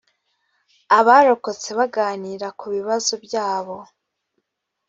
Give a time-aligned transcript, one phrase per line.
[0.97, 3.77] abarokotse baganira ku bibazo byabo.